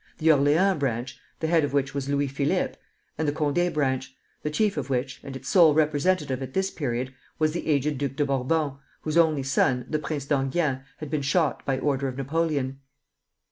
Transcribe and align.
the 0.17 0.31
Orleans 0.31 0.79
branch, 0.79 1.19
the 1.41 1.45
head 1.45 1.63
of 1.63 1.73
which 1.73 1.93
was 1.93 2.09
Louis 2.09 2.27
Philippe; 2.27 2.73
and 3.19 3.27
the 3.27 3.31
Condé 3.31 3.71
branch, 3.71 4.15
the 4.41 4.49
chief 4.49 4.75
of 4.75 4.89
which, 4.89 5.21
and 5.23 5.35
its 5.35 5.47
sole 5.47 5.75
representative 5.75 6.41
at 6.41 6.55
this 6.55 6.71
period, 6.71 7.13
was 7.37 7.51
the 7.51 7.67
aged 7.67 7.99
Duke 7.99 8.19
of 8.19 8.25
Bourbon, 8.27 8.79
whose 9.01 9.15
only 9.15 9.43
son, 9.43 9.85
the 9.87 9.99
Prince 9.99 10.25
d'Enghien, 10.25 10.81
had 10.97 11.11
been 11.11 11.21
shot 11.21 11.63
by 11.67 11.77
order 11.77 12.07
of 12.07 12.17
Napoleon. 12.17 12.79